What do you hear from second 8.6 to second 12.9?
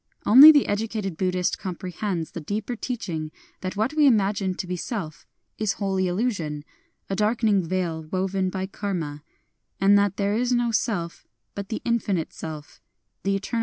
Karma; and that there is no Self but the Infinite Self,